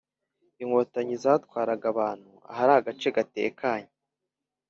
Inkotanyi 0.63 1.15
zatwaraga 1.23 1.85
abantu 1.93 2.31
ahari 2.49 2.71
agace 2.79 3.07
gatekanye 3.17 3.91